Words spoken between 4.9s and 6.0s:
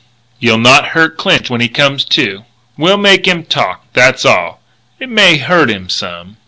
It may hurt him